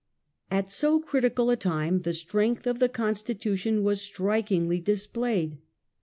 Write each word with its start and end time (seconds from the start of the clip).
At 0.49 0.71
so 0.71 0.99
critical 0.99 1.51
a 1.51 1.55
time 1.55 1.99
the 1.99 2.13
strength 2.13 2.65
of 2.65 2.79
the 2.79 2.89
Constitution 2.89 3.81
Dispixted 3.83 3.83
was 3.83 4.01
strikingly 4.01 4.79
displayed. 4.79 5.59